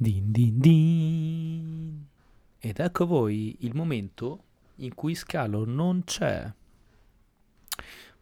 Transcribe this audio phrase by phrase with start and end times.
[0.00, 2.06] Din din din.
[2.60, 4.44] Ed ecco voi il momento
[4.76, 6.48] in cui Scalo non c'è.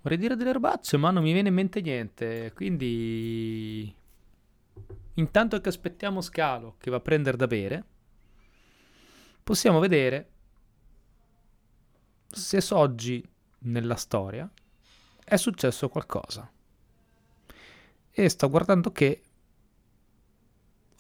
[0.01, 2.51] Vorrei dire delle robacce, ma non mi viene in mente niente.
[2.55, 3.95] Quindi,
[5.15, 7.85] intanto che aspettiamo Scalo che va a prendere da bere,
[9.45, 10.31] possiamo vedere
[12.27, 13.23] se oggi
[13.59, 14.51] nella storia
[15.23, 16.51] è successo qualcosa.
[18.11, 19.21] E sto guardando che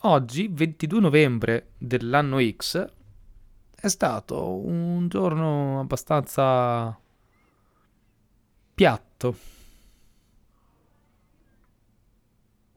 [0.06, 2.86] oggi, 22 novembre dell'anno X,
[3.74, 6.98] è stato un giorno abbastanza
[8.74, 9.36] piatto.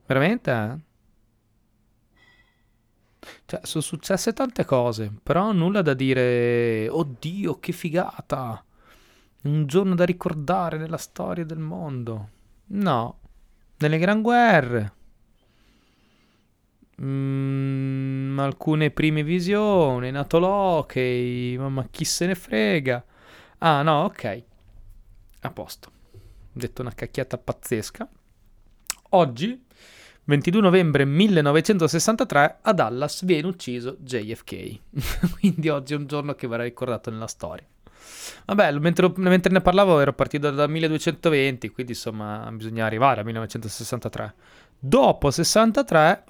[0.06, 0.52] Veramente?
[0.52, 0.88] Eh?
[3.46, 8.64] Cioè, sono successe tante cose, però nulla da dire, oddio, che figata!
[9.42, 12.30] Un giorno da ricordare nella storia del mondo.
[12.68, 13.20] No,
[13.78, 14.94] nelle gran guerre.
[17.02, 23.04] Mm, alcune prime visioni, nato Loki, ma chi se ne frega.
[23.60, 24.44] Ah, no, ok.
[25.42, 25.92] A posto.
[26.52, 28.08] Detto una cacchiata pazzesca.
[29.12, 29.66] Oggi
[30.26, 34.80] 22 novembre 1963 a Dallas viene ucciso JFK.
[35.40, 37.66] Quindi oggi è un giorno che verrà ricordato nella storia.
[38.46, 44.34] Vabbè, mentre, mentre, ne parlavo ero partito dal 1220, quindi insomma bisogna arrivare al 1963.
[44.80, 46.24] Dopo 63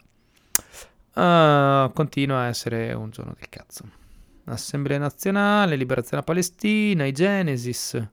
[1.20, 3.90] uh, continua a essere un giorno del cazzo.
[4.46, 8.10] Assemblea nazionale, liberazione Palestina, i Genesis.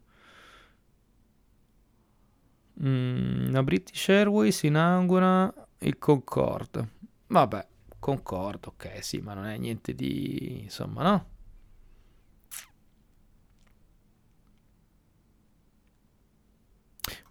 [2.83, 6.89] Mm, la British Airways inaugura il Concorde.
[7.29, 7.67] Vabbè,
[7.99, 10.63] Concorde, ok, sì, ma non è niente di...
[10.63, 11.31] insomma, no?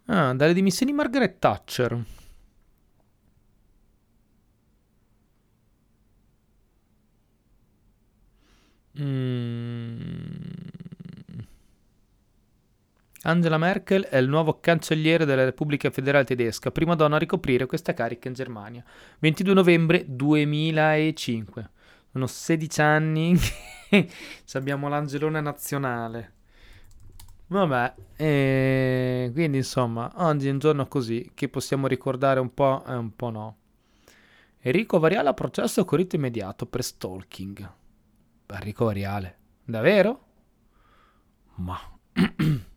[0.08, 2.04] Ah, dalle dimissioni Margaret Thatcher.
[9.00, 10.38] Mm.
[13.24, 17.94] Angela Merkel è il nuovo cancelliere della Repubblica Federale Tedesca, prima donna a ricoprire questa
[17.94, 18.84] carica in Germania.
[19.20, 21.70] 22 novembre 2005.
[22.12, 23.36] Sono 16 anni
[23.90, 24.10] che
[24.54, 26.34] abbiamo l'angelone nazionale.
[27.48, 32.94] Vabbè, e quindi insomma, oggi è un giorno così che possiamo ricordare un po' e
[32.94, 33.58] un po' no.
[34.62, 37.72] Enrico Variale a processo con rito immediato per stalking.
[38.48, 40.24] Enrico Variale, davvero?
[41.56, 41.80] Ma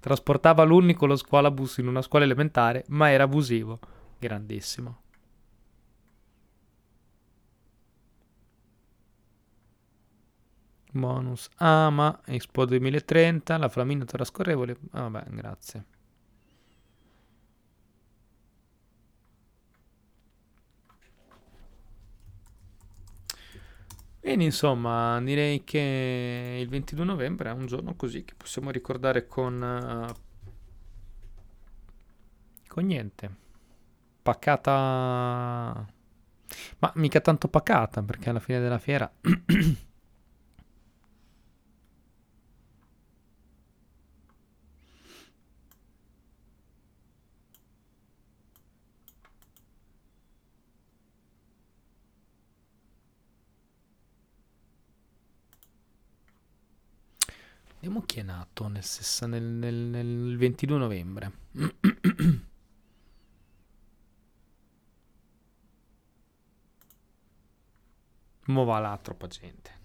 [0.00, 3.78] Trasportava alunni con lo scuolabus in una scuola elementare, ma era abusivo.
[4.18, 5.02] Grandissimo.
[10.92, 11.48] Bonus.
[11.58, 14.76] Ama, Expo 2030, la flamina trascorrevole.
[14.92, 15.84] Ah, vabbè, grazie.
[24.22, 29.62] Bene, insomma, direi che il 22 novembre è un giorno così che possiamo ricordare con...
[29.62, 30.12] Uh,
[32.68, 33.34] con niente.
[34.22, 35.86] Pacata...
[36.78, 39.10] Ma mica tanto pacata, perché alla fine della fiera...
[57.80, 58.84] Vediamo chi è nato nel,
[59.22, 61.32] nel, nel, nel 22 novembre.
[68.44, 69.78] Mo va là troppa gente.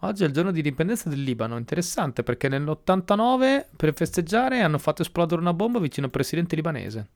[0.00, 5.00] Oggi è il giorno di indipendenza del Libano, interessante perché nell'89 per festeggiare hanno fatto
[5.00, 7.12] esplodere una bomba vicino al presidente libanese.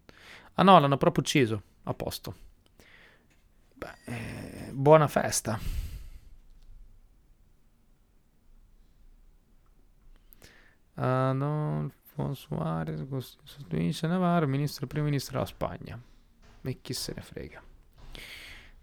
[0.55, 1.63] Ah no, l'hanno proprio ucciso.
[1.83, 2.48] A posto.
[4.79, 5.59] Buona festa.
[10.95, 13.05] Adolfo Suarez
[13.43, 16.01] sostituisce Navarro, ministro primo ministro della Spagna.
[16.63, 17.61] E chi se ne frega.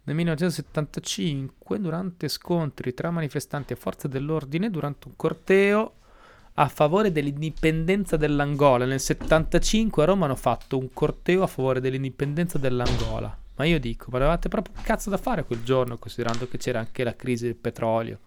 [0.04, 5.94] Nel 1975, durante scontri tra manifestanti e forze dell'ordine, durante un corteo
[6.56, 12.58] a favore dell'indipendenza dell'Angola, nel 1975 a Roma hanno fatto un corteo a favore dell'indipendenza
[12.58, 13.44] dell'Angola.
[13.56, 16.80] Ma io dico, ma avevate proprio un cazzo da fare quel giorno, considerando che c'era
[16.80, 18.20] anche la crisi del petrolio.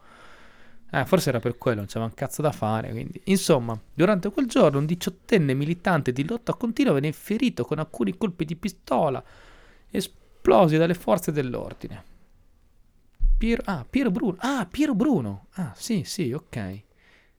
[0.90, 2.90] Eh, forse era per quello, non c'era un cazzo da fare.
[2.90, 3.20] Quindi.
[3.24, 8.44] Insomma, durante quel giorno un diciottenne militante di lotta continua venne ferito con alcuni colpi
[8.44, 9.22] di pistola
[9.90, 12.04] esplosi dalle forze dell'ordine.
[13.36, 14.36] Piero, ah, Piero Bruno.
[14.38, 15.46] Ah, Piero Bruno.
[15.52, 16.82] Ah, sì, sì, ok.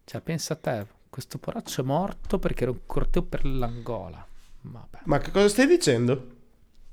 [0.06, 4.25] Cioè, pensa a te, Questo poraccio è morto perché era un corteo per l'Angola.
[4.62, 5.00] Vabbè.
[5.06, 6.38] Ma che cosa stai dicendo?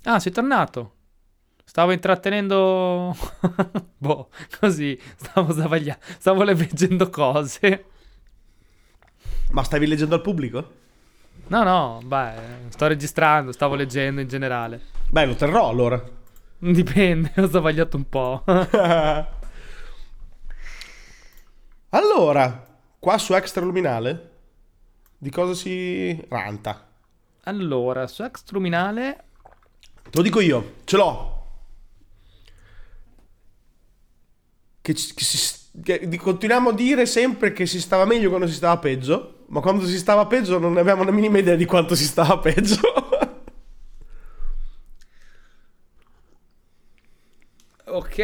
[0.09, 0.93] Ah, sei tornato.
[1.65, 3.15] Stavo intrattenendo.
[3.99, 4.29] boh,
[4.61, 4.97] così.
[5.17, 6.01] Stavo sbagliando.
[6.19, 7.85] Stavo leggendo cose.
[9.51, 10.85] Ma stavi leggendo al pubblico?
[11.49, 14.81] No, no, beh, sto registrando, stavo leggendo in generale.
[15.11, 16.03] Beh, lo terrò allora.
[16.59, 18.43] Dipende, ho sbagliato un po'.
[21.91, 22.67] allora,
[22.99, 24.31] qua su Extraluminale,
[25.19, 26.89] di cosa si ranta?
[27.45, 29.26] Allora, su Extraluminale...
[30.11, 31.35] Te lo dico io, ce l'ho.
[34.81, 35.39] Che, che si,
[35.83, 39.85] che- continuiamo a dire sempre che si stava meglio quando si stava peggio, ma quando
[39.87, 42.81] si stava peggio non avevamo la minima idea di quanto si stava peggio.
[47.87, 48.17] Ok.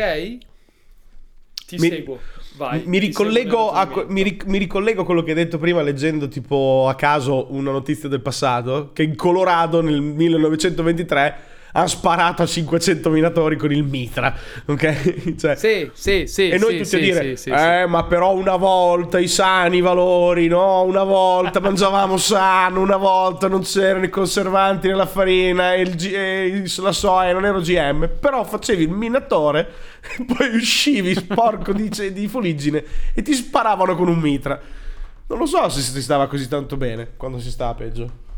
[1.66, 2.18] Ti Mi- seguo.
[2.56, 2.82] Vai.
[2.84, 6.94] mi, ricollego a, mi, mi ricollego a quello che hai detto prima leggendo tipo a
[6.94, 11.34] caso una notizia del passato, che in Colorado nel 1923
[11.72, 14.34] ha sparato a 500 minatori con il mitra,
[14.66, 15.34] ok?
[15.38, 16.48] Cioè, Sì, sì, sì.
[16.50, 19.80] e noi sì, tutti sì, a dire, sì, eh, ma però una volta i sani
[19.80, 20.82] valori, no?
[20.82, 26.12] Una volta mangiavamo sano, una volta non c'erano i conservanti nella farina e, il G-
[26.12, 28.08] e la soia, non ero GM.
[28.20, 29.68] Però facevi il minatore,
[30.26, 32.84] poi uscivi sporco di, di fuliggine
[33.14, 34.60] e ti sparavano con un mitra.
[35.28, 38.30] Non lo so se si stava così tanto bene quando si stava peggio.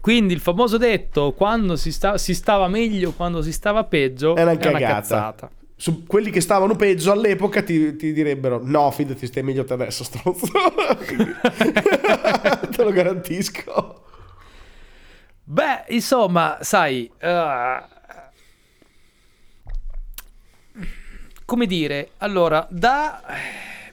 [0.00, 4.42] Quindi il famoso detto quando si, sta- si stava meglio, quando si stava peggio, È
[4.42, 5.50] una è una cazzata.
[5.76, 10.04] Su quelli che stavano peggio all'epoca ti, ti direbbero: No, fidati, stai meglio te adesso,
[10.04, 10.46] stronzo.
[12.70, 14.02] te lo garantisco.
[15.44, 17.82] Beh, insomma, sai, eh,
[21.44, 23.22] come dire, allora, da...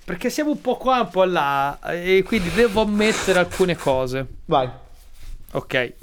[0.04, 4.28] Perché siamo un po' qua, un po' là, e quindi devo ammettere alcune cose.
[4.46, 4.70] Vai.
[5.56, 5.94] Ok.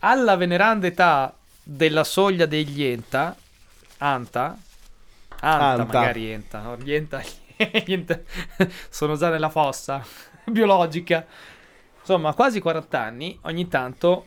[0.00, 3.34] Alla veneranda età della soglia degli Enta,
[3.98, 4.56] Anta,
[5.40, 5.84] Anta, Anta.
[5.84, 6.76] magari Enta, no?
[6.76, 7.20] Gli Enta,
[7.56, 8.20] gli Enta
[8.90, 10.04] sono già nella fossa
[10.44, 11.24] biologica.
[12.00, 14.26] Insomma, a quasi 40 anni, ogni tanto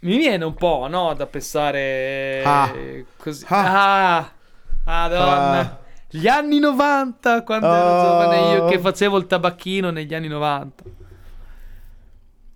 [0.00, 2.70] mi viene un po', no, da pensare Ah.
[3.16, 3.44] così.
[3.48, 4.18] Ah.
[4.18, 4.32] Ah,
[4.84, 5.60] Madonna.
[5.60, 5.78] Ah.
[6.10, 8.02] Gli anni 90, quando ero Oh.
[8.02, 10.82] giovane io che facevo il tabacchino negli anni 90.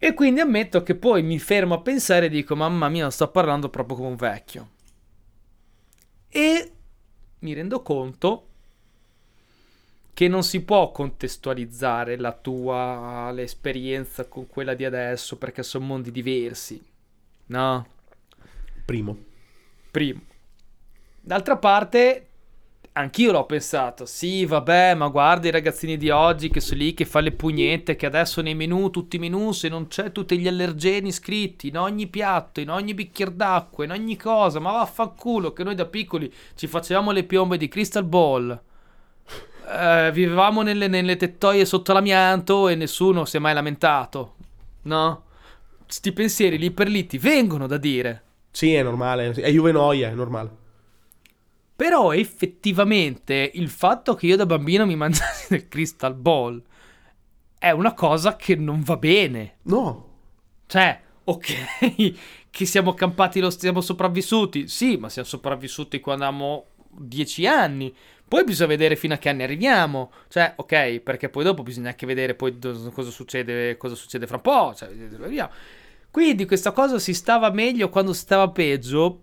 [0.05, 3.71] E quindi ammetto che poi mi fermo a pensare e dico, mamma mia, sto parlando
[3.71, 4.69] proprio come un vecchio.
[6.29, 6.73] E
[7.39, 8.49] mi rendo conto
[10.12, 16.11] che non si può contestualizzare la tua l'esperienza con quella di adesso perché sono mondi
[16.11, 16.85] diversi.
[17.47, 17.87] No?
[18.85, 19.17] Primo.
[19.91, 20.21] Primo.
[21.19, 22.27] D'altra parte,
[22.94, 24.06] anch'io l'ho pensato.
[24.06, 27.96] Sì, vabbè, ma guarda i ragazzini di oggi che sono lì che fa le pugnette,
[27.96, 31.79] che adesso nei menu, tutti i menu, se non c'è tutti gli allergeni scritti in
[31.79, 36.32] ogni piatto, in ogni bicchiere d'acqua, in ogni cosa, ma vaffanculo che noi da piccoli
[36.55, 38.61] ci facevamo le piombe di Crystal Ball.
[39.67, 44.35] Eh, vivevamo nelle, nelle tettoie sotto l'amianto e nessuno si è mai lamentato.
[44.82, 45.23] No?
[45.87, 48.23] Sti pensieri lì per lì ti vengono da dire.
[48.50, 49.31] Sì, è normale.
[49.31, 50.62] È Juve Noia, è normale.
[51.76, 56.62] Però effettivamente il fatto che io da bambino mi mangiassi del Crystal Ball
[57.59, 59.56] è una cosa che non va bene.
[59.63, 60.08] No.
[60.67, 62.15] Cioè, ok,
[62.51, 64.69] che siamo campati, lo siamo sopravvissuti.
[64.69, 67.94] Sì, ma siamo sopravvissuti quando avevamo 10 anni.
[68.27, 70.13] Poi bisogna vedere fino a che anni arriviamo.
[70.29, 74.37] Cioè, ok, perché poi dopo bisogna anche vedere poi do- cosa succede, cosa succede fra
[74.37, 74.75] un po'.
[74.75, 75.51] Cioè, vediamo.
[76.10, 79.22] Quindi questa cosa si stava meglio quando si stava peggio.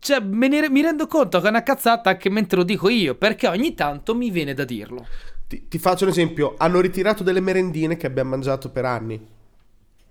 [0.00, 3.14] Cioè, me ne- mi rendo conto che è una cazzata anche mentre lo dico io,
[3.16, 5.06] perché ogni tanto mi viene da dirlo.
[5.48, 6.54] Ti, ti faccio un esempio.
[6.58, 9.26] Hanno ritirato delle merendine che abbiamo mangiato per anni.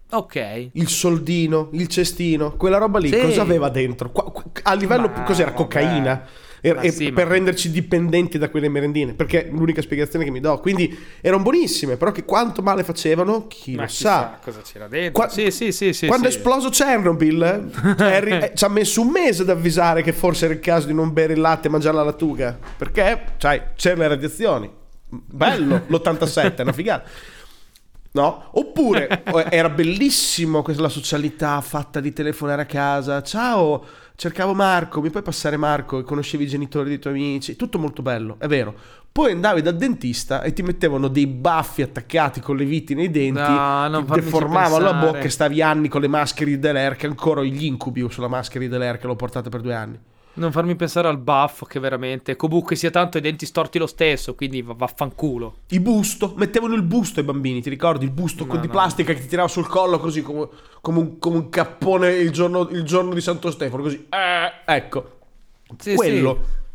[0.10, 0.70] Ok.
[0.74, 3.20] Il soldino, il cestino, quella roba lì, Sì.
[3.20, 4.10] cosa aveva dentro?
[4.12, 5.52] Qua- qua- a livello, Ma cos'era?
[5.52, 5.62] vabbè.
[5.62, 6.26] Cocaina?
[6.62, 10.32] E- e sì, per ma- renderci dipendenti da quelle merendine, perché è l'unica spiegazione che
[10.32, 10.60] mi do.
[10.60, 14.40] Quindi erano buonissime, però che quanto male facevano, chi Ma lo chissà sa.
[14.44, 15.12] cosa c'era dentro.
[15.22, 16.08] Qua- sì, sì, sì, sì.
[16.08, 16.36] Quando sì.
[16.36, 20.54] è esploso Chernobyl, Harry, eh, ci ha messo un mese ad avvisare che forse era
[20.54, 22.58] il caso di non bere il latte e mangiare la lattuga.
[22.78, 24.70] Perché, sai, c'erano le radiazioni.
[25.10, 27.08] Bello, l'87, è una figata.
[28.12, 28.50] No?
[28.54, 33.22] Oppure era bellissimo questa la socialità fatta di telefonare a casa.
[33.22, 33.86] Ciao,
[34.18, 36.04] cercavo Marco, mi puoi passare Marco?
[36.04, 37.56] Conoscevi i genitori dei tuoi amici.
[37.56, 38.74] Tutto molto bello, è vero.
[39.12, 43.40] Poi andavi dal dentista e ti mettevano dei baffi attaccati con le viti nei denti,
[43.40, 47.40] No, ti deformavano la bocca e stavi anni con le maschere di Delair, che ancora
[47.40, 50.00] ho gli incubi sulla maschera di Delair che l'ho portata per due anni.
[50.38, 54.36] Non farmi pensare al baffo che veramente comunque sia tanto i denti storti lo stesso,
[54.36, 55.56] quindi va- vaffanculo.
[55.70, 58.06] Il busto, mettevano il busto ai bambini, ti ricordi?
[58.06, 58.72] Il busto No, di no.
[58.72, 60.48] plastica che ti tirava sul collo così come,
[60.80, 64.06] come un, come un cappone il giorno, il giorno di Santo Stefano, così.
[64.10, 65.18] Eh, ecco,
[65.80, 66.66] Sì, quello.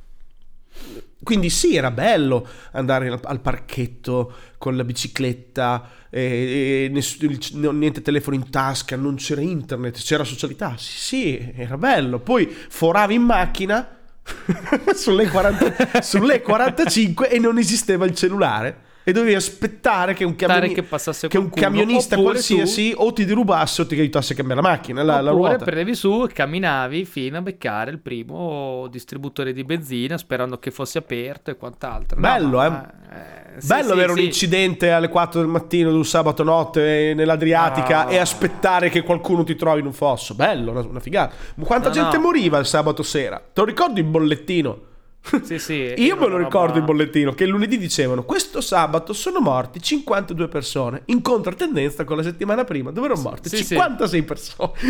[1.23, 8.03] Quindi sì, era bello andare al, al parchetto con la bicicletta, e, e ness- niente
[8.03, 10.75] telefono in tasca, non c'era internet, c'era socialità.
[10.77, 12.19] Sì, sì, era bello.
[12.19, 13.97] Poi foravi in macchina
[14.95, 18.91] sulle, 40 sulle 45 e non esisteva il cellulare.
[19.05, 23.25] E dovevi aspettare che un, camioni- che passasse che un camionista oppure qualsiasi o ti
[23.25, 25.65] derubasse o ti aiutasse a cambiare la macchina, la, la Oppure ruota.
[25.65, 30.99] prendevi su e camminavi fino a beccare il primo distributore di benzina sperando che fosse
[30.99, 32.21] aperto e quant'altro.
[32.21, 33.57] No, Bello, ma- eh.
[33.57, 34.25] eh, sì, Bello sì, avere un sì.
[34.25, 38.11] incidente alle 4 del mattino di un sabato notte nell'Adriatica Ah.
[38.13, 40.35] e aspettare che qualcuno ti trovi in un fosso.
[40.35, 41.35] Bello, una, una figata.
[41.61, 42.23] Quanta No, gente no.
[42.23, 43.39] moriva il sabato sera?
[43.39, 44.91] Te lo ricordi il bollettino?
[45.43, 49.41] Sì, sì, Io me lo ricordo roba- il bollettino che lunedì dicevano questo sabato sono
[49.41, 53.65] morti 52 persone in controtendenza con la settimana prima dove erano morte sì, sì.
[53.77, 54.73] 56 persone.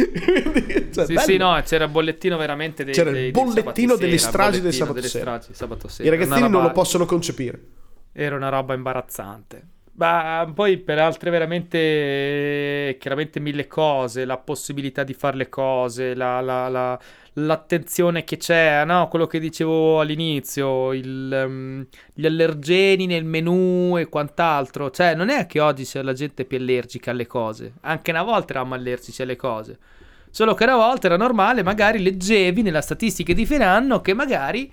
[0.50, 1.20] Quindi, cioè, Sì, bello.
[1.26, 4.72] sì, no, c'era il bollettino veramente dei, C'era il dei- del bollettino delle stragi del
[4.72, 5.38] sabato delle sera.
[5.38, 6.08] stragi sabato sera.
[6.08, 7.60] I ragazzini Una non roba- lo possono concepire.
[8.12, 9.66] Era una roba imbarazzante.
[9.94, 16.40] Ma poi per altre veramente, chiaramente mille cose, la possibilità di fare le cose, la-
[16.40, 16.98] la- la-
[17.34, 19.08] l'attenzione che c'è, no?
[19.08, 24.90] Quello che dicevo all'inizio, il, ehm, gli allergeni nel menù e quant'altro.
[24.90, 27.74] Cioè, non è che oggi c'è la gente più allergica alle cose.
[27.82, 29.78] Anche una volta eravamo allergici alle cose.
[30.30, 34.72] Solo che una volta era normale, magari leggevi nella statistica di fine anno che magari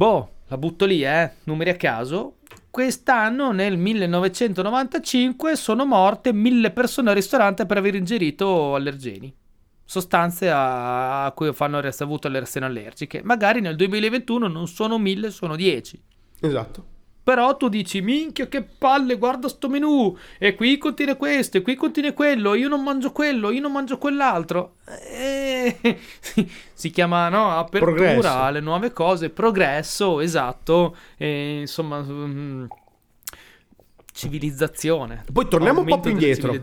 [0.00, 2.36] Boh, la butto lì, eh, numeri a caso.
[2.70, 9.30] Quest'anno, nel 1995, sono morte mille persone al ristorante per aver ingerito allergeni.
[9.90, 13.22] Sostanze a, a cui fanno aver avuto le reazioni allergiche.
[13.24, 16.00] Magari nel 2021 non sono mille, sono dieci.
[16.38, 16.84] Esatto.
[17.24, 21.74] Però tu dici, minchia che palle, guarda sto menù, e qui contiene questo, e qui
[21.74, 24.76] contiene quello, io non mangio quello, io non mangio quell'altro.
[24.86, 25.76] Eh,
[26.72, 28.28] si, chiama, no, apertura Progresso.
[28.28, 32.66] alle nuove cose, progresso, esatto, e, insomma, mm,
[34.20, 35.24] civilizzazione.
[35.32, 36.54] Poi torniamo un po' più indietro.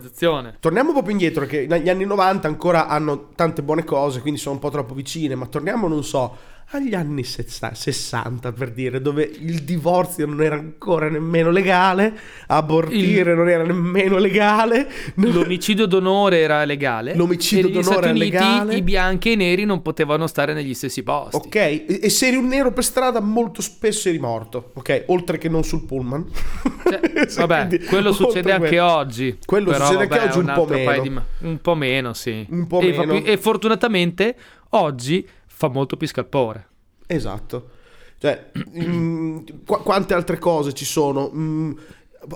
[0.60, 4.38] Torniamo un po' più indietro, che negli anni 90 ancora hanno tante buone cose, quindi
[4.38, 6.36] sono un po' troppo vicine, ma torniamo, non so,
[6.70, 12.14] agli anni sessa- 60 per dire, dove il divorzio non era ancora nemmeno legale,
[12.48, 17.14] abortire non era nemmeno legale, L'omicidio d'onore era legale.
[17.14, 18.74] L'omicidio d'onore Stati era Uniti legale.
[18.76, 21.36] i bianchi e i neri non potevano stare negli stessi posti.
[21.36, 21.54] ok?
[21.54, 25.04] E, e se eri un nero per strada molto spesso eri morto, ok?
[25.06, 26.26] Oltre che non sul pullman.
[26.84, 28.92] Cioè, vabbè, quindi, quello succede anche quello.
[28.92, 29.38] oggi.
[29.44, 31.24] Quello Però, succede anche vabbè, oggi un po' altro paio meno.
[31.38, 32.46] di un po' meno, sì.
[32.50, 33.14] Un po' e, meno.
[33.24, 34.36] e fortunatamente
[34.70, 35.26] oggi
[35.58, 36.68] fa molto più scalpore.
[37.08, 37.70] Esatto.
[38.18, 41.32] Cioè, mm, qu- quante altre cose ci sono?
[41.34, 41.72] Mm,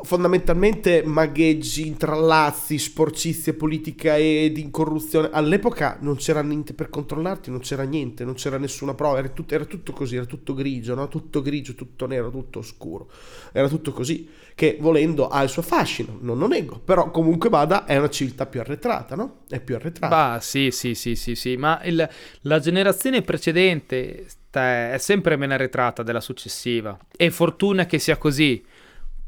[0.03, 5.29] fondamentalmente magheggi, intrallazzi, sporcizia politica e di corruzione.
[5.33, 9.55] All'epoca non c'era niente per controllarti, non c'era niente, non c'era nessuna prova, era tutto,
[9.55, 11.09] era tutto così, era tutto grigio, no?
[11.09, 13.11] tutto grigio, tutto nero, tutto oscuro.
[13.53, 17.85] Era tutto così, che volendo ha il suo fascino, non lo nego, però comunque vada
[17.85, 19.41] è una civiltà più arretrata, no?
[19.49, 20.33] È più arretrata.
[20.35, 22.09] Bah, sì, sì, sì, sì, sì, ma il-
[22.43, 26.97] la generazione precedente è sempre meno arretrata della successiva.
[27.17, 28.63] E fortuna che sia così.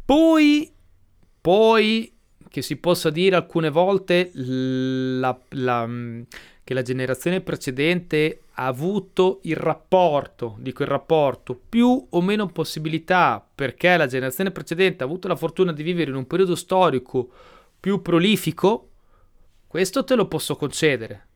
[0.04, 0.70] Poi,
[1.40, 2.12] poi,
[2.48, 5.88] che si possa dire alcune volte la- la-
[6.62, 13.44] che la generazione precedente ha avuto il rapporto, dico il rapporto, più o meno possibilità,
[13.54, 17.28] perché la generazione precedente ha avuto la fortuna di vivere in un periodo storico
[17.80, 18.90] più prolifico,
[19.66, 21.26] questo te lo posso concedere.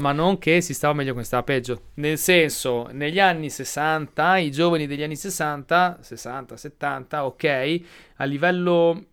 [0.00, 1.82] Ma non che si stava meglio che stava peggio.
[1.94, 7.80] Nel senso, negli anni 60, i giovani degli anni 60, 60, 70, ok,
[8.16, 9.04] a livello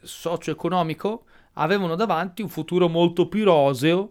[0.00, 1.24] socio-economico,
[1.54, 4.10] avevano davanti un futuro molto più roseo.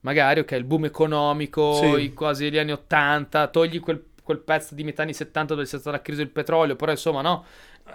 [0.00, 2.02] Magari, ok, il boom economico, Sì.
[2.02, 5.78] i quasi gli anni 80, togli quel, quel pezzo di metà anni 70 dove c'è
[5.78, 7.44] stata la crisi del petrolio, però insomma no,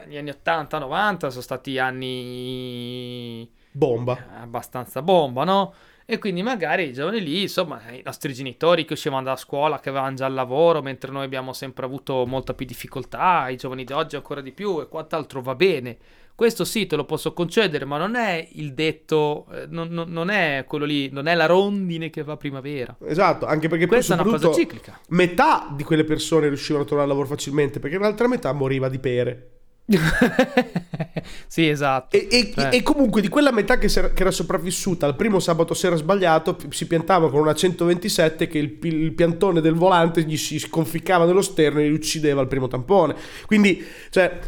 [0.08, 4.17] gli anni 80, 90 sono stati anni Bomba.
[4.39, 5.74] abbastanza bomba, no?
[6.07, 9.89] E quindi magari i giovani lì, insomma, i nostri genitori che uscivano da scuola, che
[9.89, 13.91] avevano già il lavoro, mentre noi abbiamo sempre avuto molta più difficoltà, i giovani di
[13.93, 15.97] oggi ancora di più e quant'altro va bene.
[16.35, 20.29] Questo sì, te lo posso concedere, ma non è il detto, eh, non, non- non
[20.29, 22.95] è quello lì, non è la rondine che va primavera.
[23.07, 25.00] Esatto, anche perché Questa è una cosa ciclica.
[25.09, 29.50] metà di quelle persone riuscivano a trovare lavoro facilmente, perché l'altra metà moriva di pere.
[31.48, 32.15] sì, esatto.
[32.15, 32.77] E, e- Eh.
[32.77, 36.58] e comunque di quella metà che, era- che era sopravvissuta al primo sabato sera sbagliato
[36.70, 41.42] si piantava con una 127 che il, il piantone del volante gli si sconficcava nello
[41.42, 43.15] sterno e gli uccideva il primo tampone.
[43.46, 44.39] Quindi, cioè,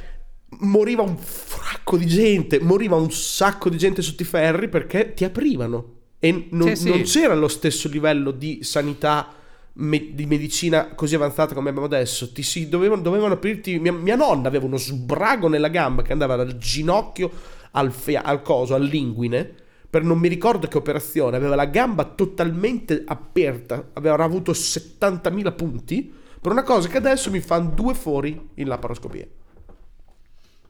[0.61, 5.23] moriva un fracco di gente, moriva un sacco di gente sotto i ferri perché ti
[5.23, 5.93] aprivano.
[6.19, 6.89] E non, Sì, sì.
[6.89, 9.31] non c'era lo stesso livello di sanità
[9.77, 12.31] me- di medicina così avanzata come abbiamo adesso.
[12.31, 13.79] Ti si dovevano, dovevano aprirti.
[13.79, 17.31] Mia, mia nonna aveva uno sbrago nella gamba che andava dal ginocchio
[17.71, 19.65] al, fia- al coso, all'inguine.
[19.89, 26.13] Per non mi ricordo che operazione, aveva la gamba totalmente aperta, aveva avuto 70.000 punti.
[26.39, 29.25] Per una cosa che adesso mi fanno due fuori in laparoscopia.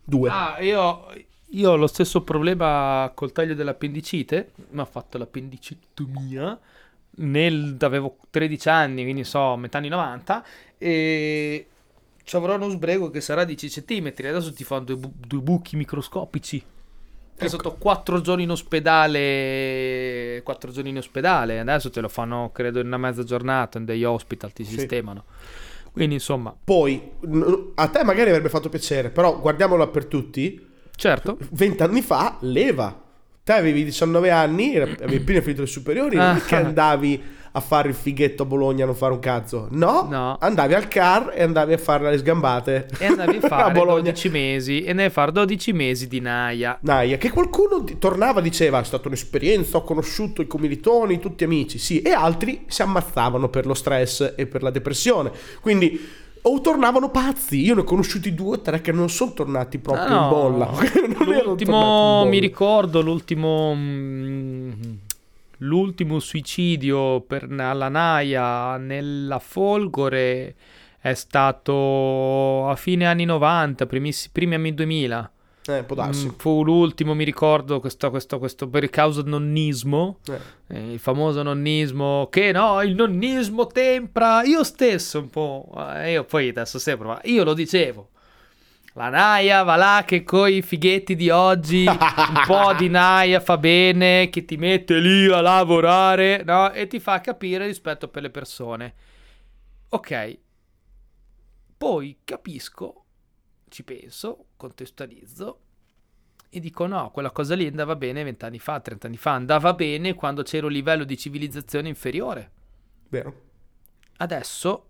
[0.04, 0.30] Due.
[0.30, 1.08] Ah, io,
[1.50, 4.52] io ho lo stesso problema col taglio dell'appendicite.
[4.70, 6.58] Mi ha fatto l'appendicectomia.
[7.20, 10.46] Nel, avevo 13 anni, quindi so, metà anni 90.
[10.78, 11.68] E
[12.24, 14.14] ci avrò uno sbrego che sarà 10 cm.
[14.18, 16.58] Adesso ti fanno due, bu- due buchi microscopici.
[16.60, 17.48] È Ecco.
[17.50, 20.42] stato 4 giorni in ospedale.
[20.44, 21.60] 4 giorni in ospedale.
[21.60, 23.78] Adesso te lo fanno, credo, in una mezza giornata.
[23.78, 24.72] In degli hospital ti Sì.
[24.74, 25.24] sistemano.
[25.92, 27.12] Quindi, insomma, Poi,
[27.76, 30.64] a te magari avrebbe fatto piacere, però guardiamola per tutti.
[30.96, 31.38] certo.
[31.52, 33.04] Vent'anni fa, leva.
[33.48, 36.66] Te avevi 19 anni, avevi appena finito le superiori, non è che Ah.
[36.66, 37.24] andavi
[37.54, 39.70] a fare il fighetto a Bologna a non fare un cazzo.
[39.72, 40.38] No, No.
[40.38, 42.88] andavi al car e andavi a fare le sgambate.
[43.00, 44.02] E andavi a fare Bologna.
[44.12, 46.78] 12 mesi e ne fare 12 mesi di naia.
[46.82, 51.78] Naia, che qualcuno tornava e diceva è stata un'esperienza, ho conosciuto i commilitoni, tutti amici,
[51.78, 55.32] sì, e altri si ammazzavano per lo stress e per la depressione.
[55.62, 59.78] Quindi o tornavano pazzi, io ne ho conosciuti due o tre che non sono tornati
[59.80, 60.24] proprio Ah, no.
[60.26, 60.66] in bolla.
[60.66, 62.30] Tornati in L'ultimo, bolla.
[62.30, 64.72] mi ricordo, l'ultimo, mm,
[65.60, 70.56] l'ultimo suicidio per, alla naia nella Folgore
[71.00, 75.32] è stato a fine anni 90, primissi- primi anni 2000.
[75.68, 76.28] Eh, può darsi.
[76.28, 80.20] Mm, fu l'ultimo, mi ricordo, questo, questo, questo per causa nonnismo.
[80.28, 80.40] Eh.
[80.68, 84.44] Eh, il famoso nonnismo che no, il nonnismo tempra.
[84.44, 88.10] Io stesso un po', eh, io poi adesso sempre, ma io lo dicevo.
[88.94, 94.30] La naia va là che coi fighetti di oggi un po' di naia fa bene,
[94.30, 96.72] che ti mette lì a lavorare, no?
[96.72, 98.94] E ti fa capire rispetto per le persone.
[99.90, 100.40] Ok.
[101.78, 103.04] Poi capisco,
[103.70, 105.60] ci penso, contestualizzo
[106.50, 110.44] e dico no, quella cosa lì andava bene vent'anni fa, trent'anni fa, andava bene quando
[110.44, 112.52] c'era un livello di civilizzazione inferiore.
[113.10, 113.42] Vero?
[114.18, 114.88] Adesso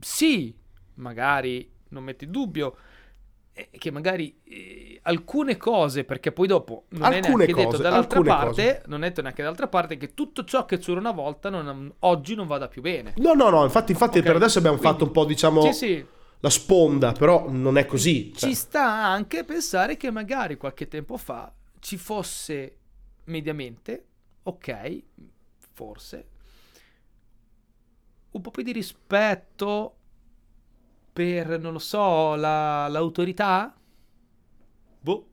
[0.00, 0.54] sì,
[0.94, 2.76] magari non metti in dubbio
[3.54, 7.82] eh, che magari eh, alcune cose, perché poi dopo non è Alcune neanche detto cose,
[7.82, 8.82] dall'altra alcune parte, cose.
[8.86, 12.34] non è detto neanche dall'altra parte che tutto ciò che c'era una volta non- oggi
[12.34, 13.12] non vada più bene.
[13.16, 15.72] No, no, no, infatti, infatti Ok, per adesso abbiamo quindi- fatto un po', diciamo, Sì,
[15.72, 16.06] sì,
[16.42, 18.32] la sponda, però non è così.
[18.34, 18.48] cioè.
[18.50, 22.78] Ci sta anche pensare che magari qualche tempo fa ci fosse
[23.24, 24.06] mediamente,
[24.42, 25.02] ok,
[25.72, 26.28] forse,
[28.32, 29.96] un po' più di rispetto
[31.12, 33.72] per, non lo so, la- l'autorità?
[35.00, 35.26] Boh.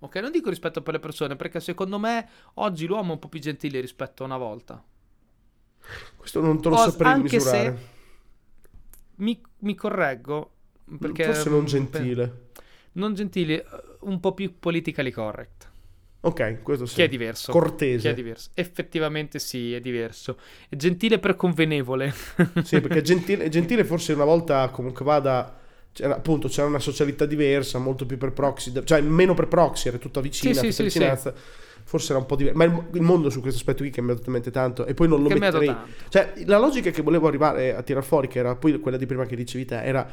[0.00, 3.28] Ok, non dico rispetto per le persone, perché secondo me oggi l'uomo è un po'
[3.28, 4.82] più gentile rispetto a una volta.
[6.16, 7.76] Questo non te lo Os- saprei anche misurare.
[7.76, 7.91] se
[9.22, 10.50] mi, mi correggo.
[10.98, 12.50] Perché, Forse non gentile.
[12.92, 13.66] non gentile, eh,
[14.00, 15.70] un po' più politically correct.
[16.24, 16.96] Ok, questo sì.
[16.96, 17.50] Che è diverso.
[17.50, 18.02] Cortese.
[18.02, 18.50] Che è diverso.
[18.54, 20.38] Effettivamente sì, è diverso.
[20.68, 22.12] È gentile per convenevole.
[22.62, 25.58] Sì, perché gentile, gentile forse una volta comunque vada...
[25.92, 29.98] C'era, appunto c'era una socialità diversa, molto più per proxy, cioè meno per proxy, era
[29.98, 31.34] tutta vicina, Sì, sì, tutta sì, vicinanza.
[31.84, 34.20] Forse era un po' diverso, ma il, il mondo su questo aspetto qui è cambiato
[34.22, 35.82] talmente tanto e poi non lo Cambiato metterei.
[35.84, 35.92] tanto.
[36.08, 39.24] Cioè, la logica che volevo arrivare a tirar fuori, che era poi quella di prima
[39.26, 40.08] che dicevi te, era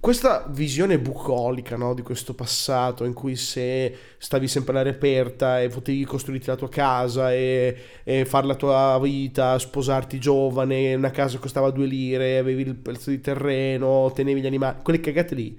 [0.00, 5.68] questa visione bucolica no, di questo passato in cui se stavi sempre all'aria aperta e
[5.68, 11.38] potevi costruirti la tua casa e, e fare la tua vita, sposarti giovane, una casa
[11.38, 15.56] costava due lire, avevi il pezzo di terreno, tenevi gli animali, quelle cagate lì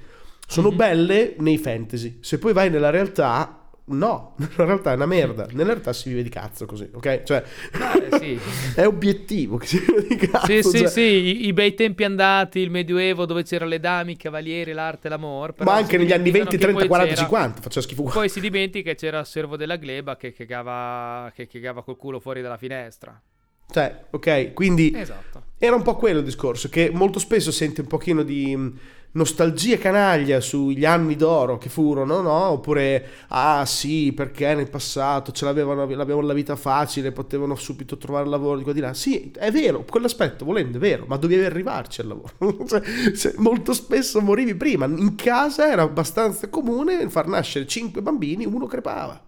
[0.48, 0.76] sono Mhm.
[0.76, 2.18] belle nei fantasy.
[2.20, 5.48] Se poi vai nella realtà, no, nella realtà è una merda.
[5.52, 7.24] Nella realtà si vive di cazzo così, ok?
[7.24, 7.44] Cioè,
[8.10, 8.40] Eh, sì.
[8.80, 10.46] è obiettivo che si vive di cazzo.
[10.48, 10.88] sì, sì, cioè.
[10.88, 15.08] sì, i, i bei tempi andati, il medioevo dove c'erano le dame, i cavalieri, l'arte
[15.08, 15.54] e l'amore.
[15.60, 18.04] Ma anche negli anni dimenticano 20, che 30, poi 40, c'era- 50, faceva schifo.
[18.04, 22.20] Poi si dimentica che c'era il servo della gleba che cagava, che cagava col culo
[22.20, 23.20] fuori dalla finestra.
[23.72, 25.45] Cioè, ok, quindi Esatto.
[25.58, 28.74] Era un po' quello il discorso, che molto spesso senti un pochino di,
[29.16, 32.50] nostalgia canaglia sugli anni d'oro che furono, no?
[32.50, 38.28] Oppure, ah sì, perché nel passato ce l'avevano, avevano la vita facile, potevano subito trovare
[38.28, 38.94] lavoro di qua di là.
[38.94, 42.66] Sì, è vero, quell'aspetto volendo è vero, ma dovevi arrivarci al lavoro.
[43.16, 44.86] cioè, molto spesso morivi prima.
[44.86, 49.22] In casa era abbastanza comune far nascere cinque bambini, uno crepava.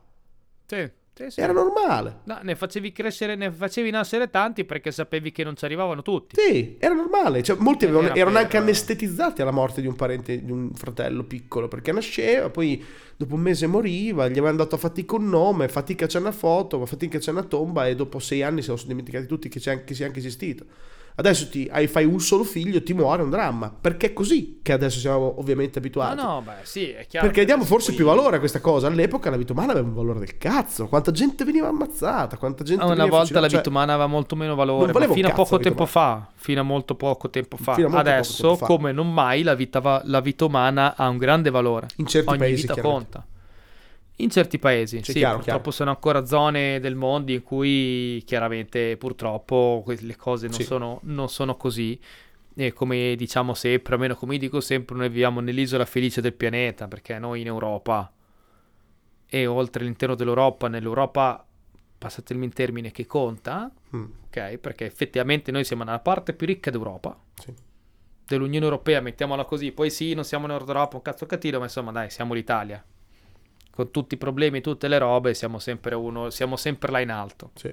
[0.66, 0.97] Sì.
[1.18, 1.42] Sì, sì.
[1.42, 2.20] Era normale.
[2.26, 6.40] No, ne facevi crescere, ne facevi nascere tanti perché sapevi che non ci arrivavano tutti.
[6.40, 7.42] Sì, era normale.
[7.42, 11.24] Cioè, molti avevano, era erano anche anestetizzati alla morte di un parente, di un fratello
[11.24, 15.68] piccolo, perché nasceva, poi dopo un mese moriva, gli avevano dato a fatica un nome,
[15.68, 19.26] fatica c'è una foto, fatica c'è una tomba e dopo sei anni si sono dimenticati
[19.26, 20.66] tutti che, c'è, che sia anche esistito.
[21.20, 23.72] Adesso ti, hai, fai un solo figlio, ti muore un dramma.
[23.72, 26.16] Perché è così che adesso siamo ovviamente abituati.
[26.16, 27.26] No, no, beh, sì, è chiaro.
[27.26, 28.86] Perché diamo forse più valore a questa cosa.
[28.86, 30.88] All'epoca la vita umana aveva un valore del cazzo.
[30.88, 34.36] Quanta gente veniva ammazzata, quanta gente ah, Una volta la cioè, vita umana aveva molto
[34.36, 34.94] meno valore.
[34.94, 36.30] Ma fino a poco tempo fa.
[36.36, 37.74] Fino a molto poco tempo fa.
[37.74, 38.66] Adesso, tempo fa.
[38.68, 41.88] come non mai, la vita, la vita, umana ha un grande valore.
[41.96, 43.26] In certi Ogni paesi vita conta.
[44.20, 45.76] In certi paesi, sì, chiaro, purtroppo chiaro.
[45.76, 50.64] sono ancora zone del mondo in cui chiaramente purtroppo le cose non, sì.
[50.64, 52.00] sono, non sono così.
[52.56, 57.20] E come diciamo sempre, almeno come dico sempre, noi viviamo nell'isola felice del pianeta, perché
[57.20, 58.12] noi in Europa
[59.28, 61.46] e oltre all'interno dell'Europa, nell'Europa,
[62.00, 64.06] passatemi il termine, che conta, mm.
[64.30, 64.58] ok?
[64.58, 67.16] Perché effettivamente noi siamo nella parte più ricca d'Europa.
[67.36, 67.54] Sì.
[68.26, 69.72] Dell'Unione Europea, mettiamola così.
[69.72, 72.84] Poi sì, non siamo in Nord Europa, un cazzo cattivo, ma insomma dai, siamo l'Italia
[73.78, 77.52] con tutti i problemi, tutte le robe, siamo sempre, uno, siamo sempre là in alto.
[77.54, 77.72] Sì.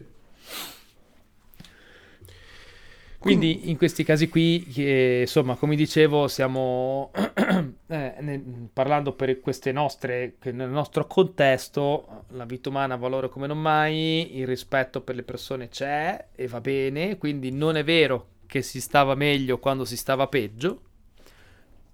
[3.18, 7.10] Quindi in questi casi qui, eh, insomma, come dicevo, stiamo
[7.88, 13.46] eh, ne, parlando per queste nostre, nel nostro contesto, la vita umana ha valore come
[13.46, 18.26] non mai, il rispetto per le persone c'è e va bene, quindi non è vero
[18.44, 20.82] che si stava meglio quando si stava peggio,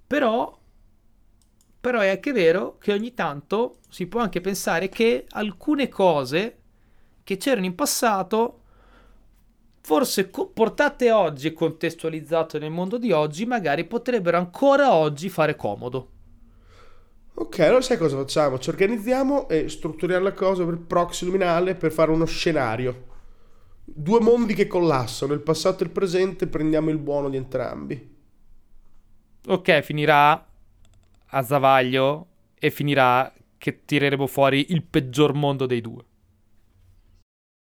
[0.05, 0.60] però
[1.81, 6.59] però è anche vero che ogni tanto si può anche pensare che alcune cose
[7.25, 8.63] che c'erano in passato,
[9.81, 16.11] forse portate oggi e contestualizzate nel mondo di oggi, magari potrebbero ancora oggi fare comodo.
[17.33, 18.59] Ok, allora sai cosa facciamo?
[18.59, 23.07] Ci organizziamo e strutturiamo la cosa per proxy luminale per fare uno scenario.
[23.83, 28.19] Due mondi che collassano, il passato e il presente, prendiamo il buono di entrambi.
[29.47, 30.50] Ok, finirà
[31.31, 32.27] a Zavaglio
[32.59, 36.05] e finirà che tireremo fuori il peggior mondo dei due.